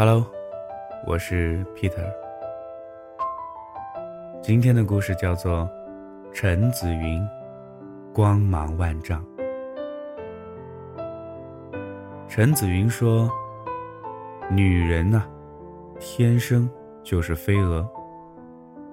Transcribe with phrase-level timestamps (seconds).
[0.00, 0.24] Hello，
[1.04, 2.08] 我是 Peter。
[4.40, 5.62] 今天的故事叫做
[6.32, 7.20] 《陈子云，
[8.14, 9.20] 光芒万丈》。
[12.28, 13.28] 陈子云说
[14.48, 15.24] ：“女人呐，
[15.98, 16.70] 天生
[17.02, 17.84] 就是飞蛾，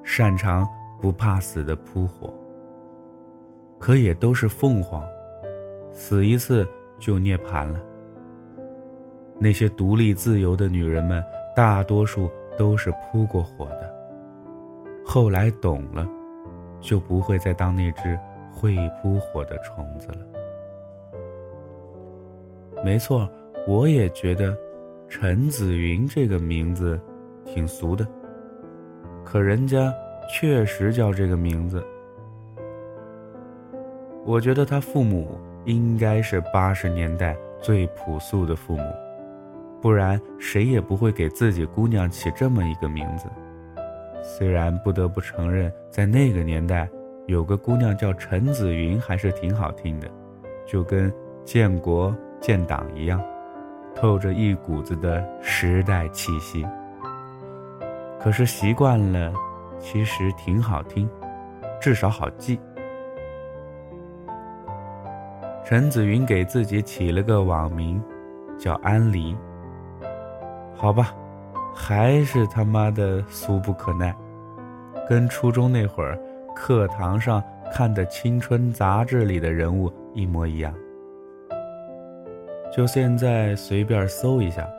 [0.04, 0.68] 擅长
[1.00, 2.34] 不怕死的扑火。
[3.78, 5.08] 可也都是凤凰，
[5.92, 6.68] 死一次
[6.98, 7.80] 就涅槃了。”
[9.38, 11.24] 那些独立自由的女人们，
[11.56, 13.94] 大多数都是扑过火的。
[15.06, 16.08] 后来懂了，
[16.80, 18.18] 就不会再当那只
[18.52, 20.20] 会扑火的虫子了。
[22.84, 23.30] 没错，
[23.68, 24.58] 我也觉得
[25.08, 27.00] 陈子云这个名字
[27.46, 28.08] 挺俗的，
[29.24, 29.94] 可人家
[30.30, 31.84] 确实叫这个名字。
[34.26, 38.84] 我觉得他父母应该是八十年代最朴素的父母。
[39.82, 43.28] 不然，谁也不会给自己姑娘起这么一个名字。
[44.24, 46.90] 虽然不得不承认，在那个年代，
[47.28, 50.10] 有个姑娘叫陈子云还是挺好听的，
[50.66, 53.24] 就跟建国建党一样，
[53.94, 56.66] 透着一股子的时代气息。
[58.20, 59.32] 可是习惯了，
[59.78, 61.08] 其实挺好听，
[61.80, 62.60] 至少好记。
[65.64, 68.02] 陈子云给自己起了个网名，
[68.58, 69.36] 叫安离。
[70.86, 71.16] 好吧，
[71.74, 74.16] 还是他妈的俗不可耐，
[75.10, 76.16] 跟初中那会儿
[76.56, 77.42] 课堂上
[77.74, 80.72] 看的青春杂志里的人物一模一样。
[82.72, 84.70] 就现在随便搜一下，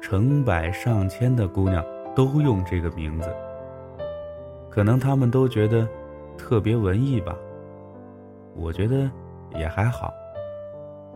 [0.00, 3.28] 成百上千的姑娘都用这个名字。
[4.70, 5.84] 可能他们都觉得
[6.38, 7.34] 特别文艺吧，
[8.54, 9.10] 我觉得
[9.58, 10.14] 也还好，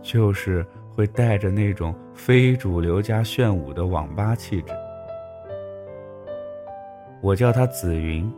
[0.02, 0.66] 就是。
[0.92, 4.72] 会带着那种非主流加炫舞的网吧气质。
[7.22, 8.30] 我叫她紫云，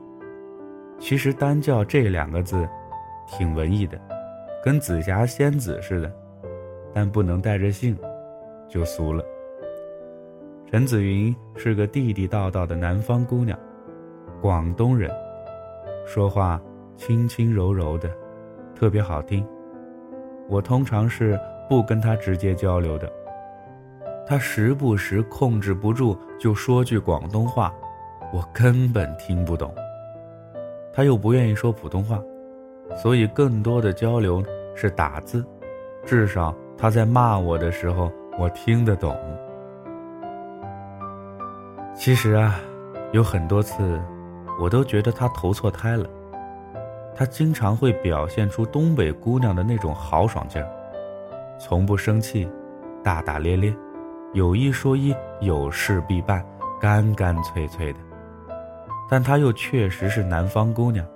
[0.99, 2.69] 其实单叫这两个字，
[3.27, 3.99] 挺文艺的，
[4.63, 6.13] 跟紫霞仙子似的，
[6.93, 7.97] 但不能带着姓，
[8.69, 9.25] 就俗了。
[10.71, 13.59] 陈紫云是个地地道道的南方姑娘，
[14.41, 15.11] 广东人，
[16.07, 16.61] 说话
[16.97, 18.11] 轻轻柔柔的，
[18.75, 19.47] 特别好听。
[20.49, 21.39] 我通常是。
[21.73, 23.11] 不跟他直接交流的，
[24.27, 27.73] 他时不时控制不住就说句广东话，
[28.31, 29.75] 我根本听不懂。
[30.93, 32.21] 他又不愿意说普通话，
[32.95, 34.45] 所以更多的交流
[34.75, 35.43] 是打字，
[36.05, 39.19] 至少他在骂我的时候我听得懂。
[41.95, 42.61] 其实啊，
[43.13, 43.99] 有很多次，
[44.61, 46.07] 我都觉得他投错胎了。
[47.15, 50.82] 他经常会表现出东北姑娘的那种豪爽劲儿。
[51.65, 52.51] 从不生气，
[53.05, 53.73] 大大咧咧，
[54.33, 56.45] 有一说一，有事必办，
[56.81, 58.01] 干干脆脆的。
[59.09, 61.07] 但她又确实是南方姑娘，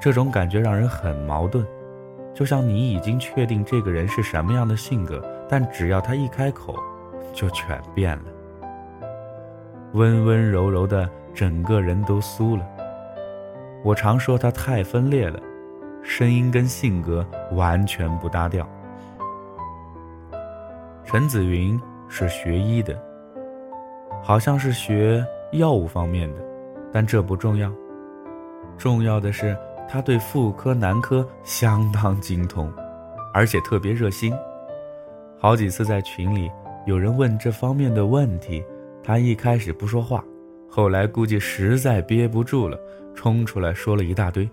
[0.00, 1.66] 这种感觉让人很矛盾。
[2.32, 6.76] 就像你已经确定这个人是什么样的性格，但只要他一开口，
[7.32, 8.24] 就全变了。
[9.94, 12.64] 温温柔柔的，整个人都酥了。
[13.82, 15.40] 我常说他太分裂了，
[16.00, 18.64] 声音跟性格完全不搭调。
[21.10, 23.02] 陈子云是学医的，
[24.22, 26.42] 好像是学药物方面的，
[26.92, 27.72] 但这不重要。
[28.76, 29.56] 重要的是
[29.88, 32.70] 他对妇科、男科相当精通，
[33.32, 34.34] 而且特别热心。
[35.38, 36.50] 好几次在群里
[36.86, 38.62] 有人问这方面的问题，
[39.02, 40.22] 他一开始不说话，
[40.68, 42.78] 后来估计实在憋不住了，
[43.14, 44.46] 冲出来说了一大堆。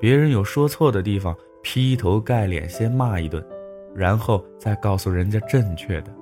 [0.00, 3.44] 别人有说错的地方，劈头盖脸先骂一顿。
[3.94, 6.12] 然后再告诉人家正确的，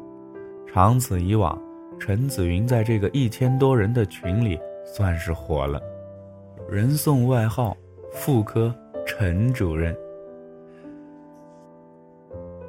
[0.66, 1.60] 长此以往，
[1.98, 5.80] 陈子云在这个一千多人的群里算是火了，
[6.70, 7.76] 人送外号
[8.12, 8.74] “妇科
[9.06, 9.96] 陈主任”。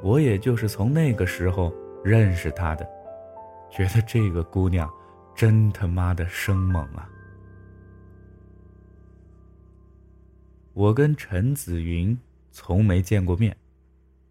[0.04, 2.88] 我也就是从那个时候认识她的，
[3.70, 4.90] 觉得这个姑娘
[5.36, 7.10] 真他妈的生猛啊！
[10.74, 12.18] 我跟陈子云
[12.52, 13.56] 从没见过面。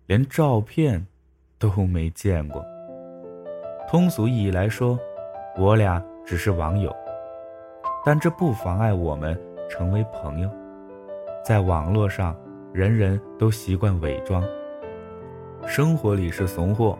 [0.06, 1.04] 连照片
[1.58, 2.64] 都没见过。
[3.88, 4.96] 通俗意义来说，
[5.58, 6.94] 我俩只是网友，
[8.04, 9.36] 但这不妨碍我们
[9.68, 10.48] 成为朋友。
[11.44, 12.36] 在网络上，
[12.72, 14.44] 人人都习惯伪装，
[15.66, 16.96] 生活里是怂货，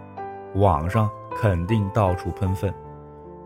[0.55, 2.75] 网上肯定到处喷粪。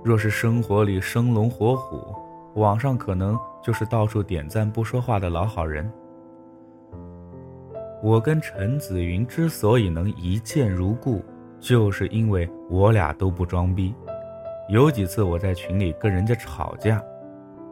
[0.02, 2.14] 若是生活里生龙活虎，
[2.54, 5.90] 网上可能就是到处点赞不说话的老好人。
[8.02, 11.22] 我跟陈子云之所以能一见如故，
[11.58, 13.94] 就是因为我俩都不装逼，
[14.70, 17.02] 有几次我在群里跟人家吵架，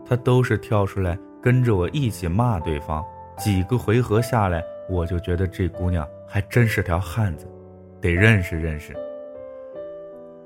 [0.04, 3.02] 他都是跳出来跟着我一起骂对方。
[3.38, 7.46] 几个回合下来，我就觉得这姑娘还真是条汉子，
[8.00, 8.94] 得认识认识。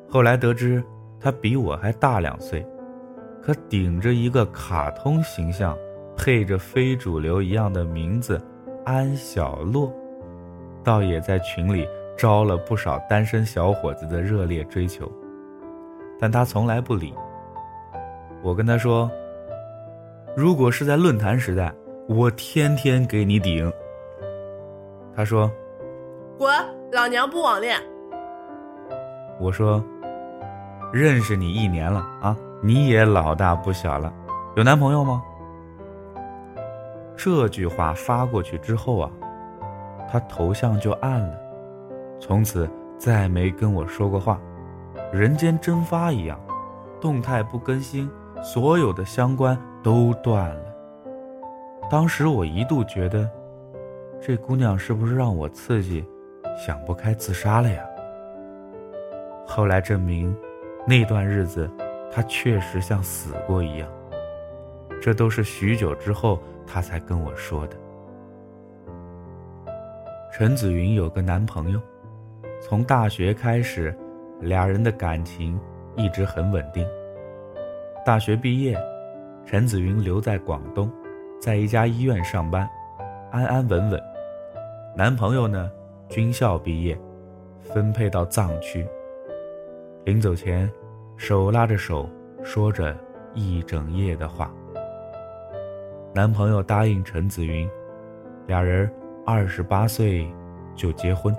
[0.08, 0.84] 后来得知
[1.19, 2.64] 她比我还大两岁，
[3.43, 5.76] 可顶着一个卡通形象，
[6.17, 8.40] 配着非主流一样的名字
[8.84, 9.93] 安小洛，
[10.82, 11.87] 倒也在群里
[12.17, 15.11] 招了不少单身小伙子的热烈追求。
[16.19, 17.14] 但他从来不理。
[18.43, 19.11] 我跟他说
[20.37, 21.73] ：“如果是在论坛时代。”
[22.08, 23.73] 我天天给你顶。
[25.14, 25.49] 他说
[26.37, 26.52] ：“滚，
[26.90, 27.79] 老娘不网恋。”
[29.38, 29.82] 我说
[30.93, 34.12] ：“认识你一年了啊，你也老大不小了，
[34.56, 35.23] 有男朋友吗？”
[37.17, 39.11] 这句话发过去之后啊，
[40.11, 41.38] 他头像就暗了，
[42.19, 42.69] 从此
[42.99, 44.41] 再没跟我说过话，
[45.12, 46.41] 人间蒸发一样，
[47.00, 48.11] 动态不更新，
[48.43, 50.75] 所有的相关都断了。
[51.91, 53.29] 当时我一度觉得，
[54.20, 56.05] 这姑娘是不是让我刺激，
[56.56, 57.85] 想不开自杀了呀？
[59.47, 60.35] 后来证明，
[60.87, 61.70] 那段日子
[62.11, 63.88] 她确实像死过一样。
[65.00, 67.76] 这都是许久之后她才跟我说的。
[70.32, 71.81] 陈子云有个男朋友，
[72.61, 73.94] 从大学开始，
[74.41, 75.61] 俩人的感情
[75.97, 76.87] 一直很稳定。
[78.05, 78.76] 大学毕业，
[79.44, 80.91] 陈子云留在广东。
[81.41, 82.69] 在一家医院上班，
[83.32, 84.00] 安安稳稳。
[84.97, 85.70] 男朋友呢，
[86.08, 86.97] 军校毕业，
[87.61, 88.87] 分配到藏区。
[90.05, 90.70] 临走前，
[91.17, 92.08] 手拉着手，
[92.44, 92.97] 说着
[93.35, 94.55] 一整夜的话。
[96.14, 97.67] 男朋友答应陈子云，
[98.47, 98.91] 俩人
[99.25, 100.31] 二十八岁
[100.75, 101.35] 就结婚。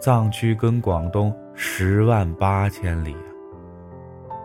[0.00, 3.30] 藏区跟广东十万八千里啊。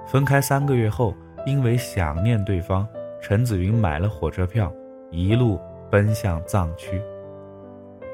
[0.05, 1.15] 分开三个月后，
[1.47, 2.87] 因为想念对方。
[3.19, 4.71] 陈子云买了火车票，
[5.09, 5.59] 一路
[5.89, 7.01] 奔向藏区。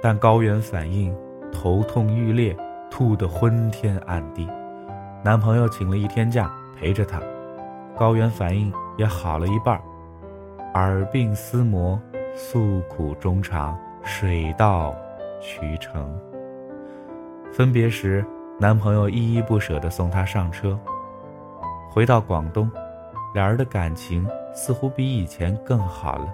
[0.01, 1.13] 但高原反应，
[1.51, 2.55] 头痛欲裂，
[2.89, 4.47] 吐得昏天暗地。
[5.21, 7.21] 男朋友请了一天假陪着她，
[7.97, 9.77] 高原反应也好了一半
[10.73, 12.01] 耳鬓厮磨，
[12.35, 14.95] 诉苦衷肠，水到
[15.39, 16.17] 渠成。
[17.53, 18.25] 分别时，
[18.59, 20.79] 男朋友依依不舍地送她上车。
[21.89, 22.71] 回到广东，
[23.33, 24.27] 两人的感情。
[24.53, 26.27] 似乎比以前更好了。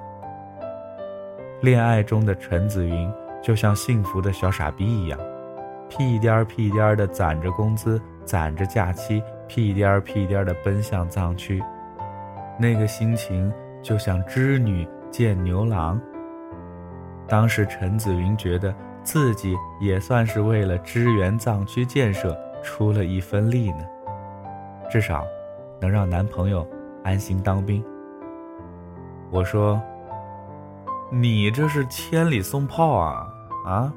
[1.61, 3.13] 恋爱中的陈子云
[3.43, 5.19] 就像幸福的小傻逼一样，
[5.87, 11.63] 屁颠儿屁颠儿的攒着工资，攒着假期，屁颠儿屁颠儿的奔向藏区。
[12.59, 13.53] 那个心情
[13.87, 15.97] 就像织女见牛郎。
[17.25, 23.85] 当时陈子云觉得自己也算是为了支援藏区建设出了一分力呢，
[24.91, 25.25] 至少
[25.79, 26.67] 能让男朋友
[27.05, 27.81] 安心当兵。
[29.31, 29.81] 我说
[31.09, 33.25] ：“你这是千里送炮啊
[33.65, 33.93] 啊！”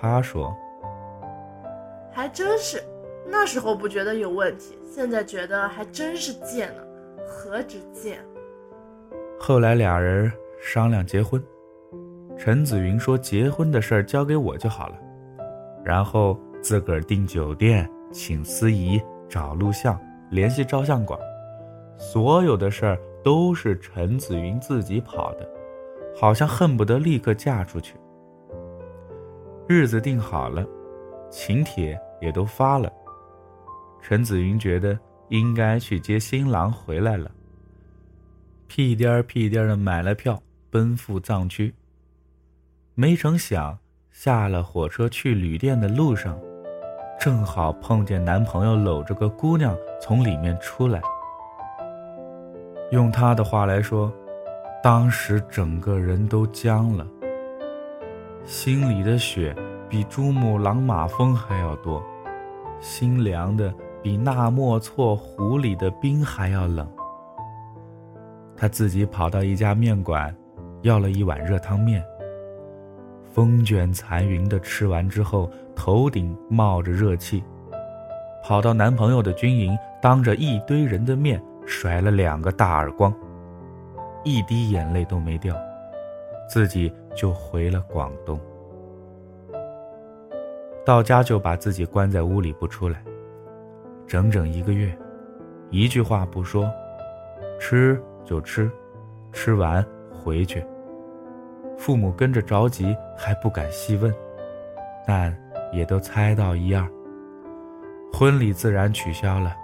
[0.00, 0.56] 他说
[2.10, 2.82] ：“还真是，
[3.26, 6.82] 那时候不觉得有问题，现在觉得还真是贱呢，
[7.28, 8.20] 何止贱！”
[9.38, 10.30] 后来俩人
[10.60, 11.42] 商量结婚，
[12.36, 14.94] 陈子云说：“结婚的事儿交给我就好了。”
[15.84, 19.98] 然后自个儿订酒店、请司仪、找录像、
[20.30, 21.18] 联系照相馆，
[21.96, 22.98] 所有的事儿。
[23.24, 25.46] 都是陈子云自己跑的，
[26.18, 27.94] 好像恨不得立刻嫁出去。
[29.66, 30.64] 日子定好了，
[31.28, 32.90] 请帖也都发了。
[34.00, 37.30] 陈子云觉得应该去接新郎回来了，
[38.68, 41.74] 屁颠儿屁颠儿的买了票，奔赴藏区。
[42.94, 43.78] 没成想，
[44.12, 46.38] 下了火车去旅店的路上，
[47.18, 51.00] 正好碰见男朋友搂着个姑娘从里面出来。
[52.92, 54.12] 用他的话来说，
[54.82, 57.06] 当时整个人都僵了，
[58.44, 59.56] 心里的雪
[59.88, 62.04] 比珠穆朗玛峰还要多，
[62.80, 66.86] 心凉的比纳莫错湖里的冰还要冷。
[68.58, 70.34] 他自己跑到一家面馆，
[70.82, 72.04] 要了一碗热汤面。
[73.32, 77.44] 风卷残云的吃完之后，头顶冒着热气，
[78.42, 81.40] 跑到男朋友的军营，当着一堆人的面。
[81.70, 83.14] 甩了两个大耳光，
[84.24, 85.54] 一滴眼泪都没掉，
[86.48, 88.40] 自己就回了广东。
[90.82, 93.04] 到家就把自己关在屋里不出来，
[94.06, 94.96] 整整一个月，
[95.68, 96.72] 一句话不说，
[97.60, 98.70] 吃就吃，
[99.32, 99.82] 吃完
[100.12, 100.62] 回去。
[101.78, 104.14] 父母跟着着急，还不敢细问，
[105.06, 105.34] 但
[105.72, 106.86] 也都猜到一二。
[108.12, 109.56] 婚礼自然取消了，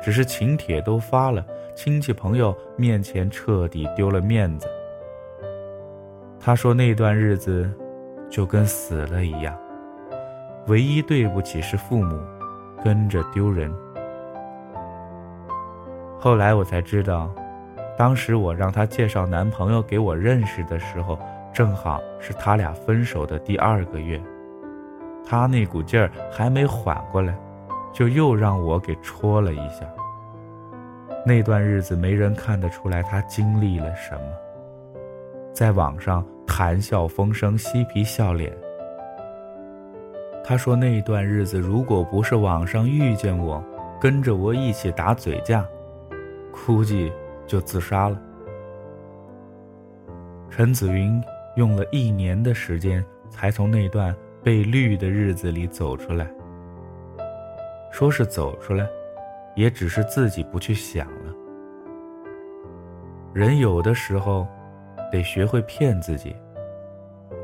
[0.00, 1.44] 只是请帖都发了，
[1.74, 4.68] 亲戚朋友面前彻底丢了面子。
[6.38, 7.68] 他说那段日子
[8.30, 9.58] 就跟死了一样，
[10.68, 12.16] 唯一对不起是父母，
[12.84, 13.74] 跟着丢人。
[16.16, 17.34] 后来我才知道，
[17.96, 21.18] 当时我让她介绍男朋友给我认识的时候，
[21.52, 24.20] 正好是他俩分手的第二个月。
[25.24, 27.34] 他那股劲儿还没缓过来，
[27.92, 29.86] 就又让我给戳了一下。
[31.24, 34.20] 那段日子没人看得出来他经历了什么，
[35.52, 38.52] 在网上谈笑风生、嬉皮笑脸。
[40.44, 43.60] 他说那段日子如果不是网上遇见我，
[44.00, 45.66] 跟着我一起打嘴架，
[46.52, 47.10] 估计
[47.46, 48.20] 就自杀了。
[50.50, 51.22] 陈子云
[51.56, 54.14] 用了一年的时间才从那段。
[54.44, 56.24] 被绿的日子里走出来，
[57.90, 58.86] 说是走出来，
[59.56, 61.34] 也只是自己不去想了。
[63.34, 64.46] 人有的时候，
[65.10, 66.36] 得学会骗自己。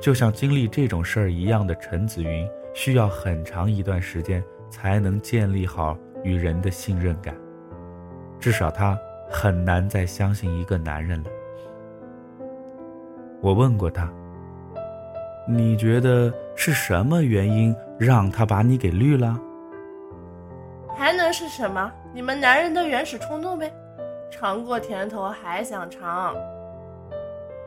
[0.00, 4.40] 就像经历这种事儿一样的陈子云，需要很长一段时间
[4.70, 7.34] 才能建立好与人的信任感。
[8.38, 8.96] 至少他
[9.32, 11.30] 很难再相信一个男人了。
[13.40, 14.08] 我问过他。
[15.48, 19.36] 你觉得是什么原因让他把你给绿了？
[20.94, 21.90] 还能是什么？
[22.14, 23.72] 你们男人的原始冲动呗，
[24.30, 26.32] 尝过甜头还想尝。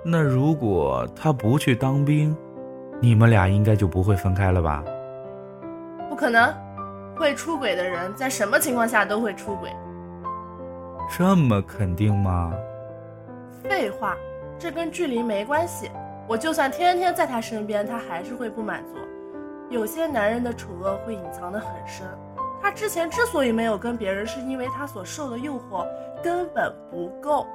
[0.06, 2.34] 那如果他不去当兵，
[3.02, 4.82] 你们俩应该就不会分开了吧？
[6.08, 6.54] 不可能，
[7.18, 9.70] 会出轨的人在什么情况下都会出轨。
[11.10, 12.54] 这么肯定吗？
[13.64, 14.16] 废话，
[14.60, 15.90] 这跟距离没关系。
[16.28, 18.96] 我就算天天在他身边，他还是会不满足。
[19.70, 22.06] 有些男人的丑恶会隐藏得很深，
[22.62, 25.86] 他之前之所以没有跟别人，是因为他所受的诱惑
[26.24, 27.46] 根本不够。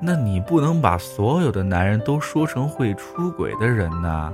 [0.00, 4.32] 那你不能把所有的男人都说成会出轨的人呐！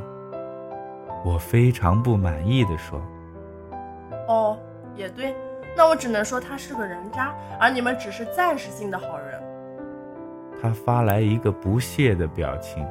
[1.25, 3.01] 我非常不满意的说。
[4.29, 4.59] 哦，
[4.95, 5.35] 也对，
[5.77, 9.43] 那我只能说他是个人渣，而你们只是暂时性的好人。
[10.63, 12.87] 他发来一个不屑的表情。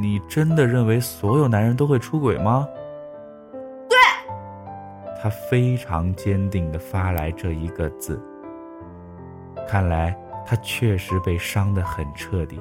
[0.00, 2.68] 你真的认为所有男人都会出轨吗？
[3.88, 3.96] 对，
[5.20, 8.20] 他非常坚定的发来这一个字。
[9.66, 12.60] 看来他确实被伤得很彻底，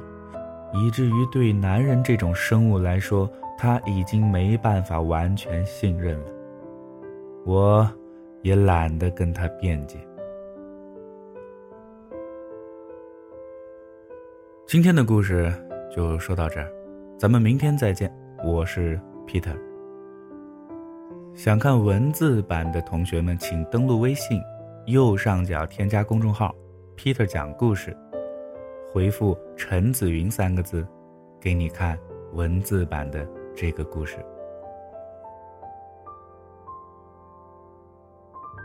[0.73, 6.31] 以至于对男人这种生物来说，他已经没办法完全信任了。
[7.45, 7.91] 我，
[8.41, 10.00] 也懒得跟他辩解。
[14.65, 15.51] 今天的故事
[15.95, 16.71] 就说到这儿。
[17.17, 18.12] 咱们明天再见，
[18.43, 19.55] 我是 Peter。
[21.36, 24.41] 想看文字版的同学们，请登录微信，
[24.86, 26.55] 右上角添加公众号
[26.98, 27.95] “Peter 讲故事”，
[28.91, 30.86] 回复“陈子云”三个字，
[31.39, 31.98] 给你看
[32.33, 34.17] 文字版的这个故事。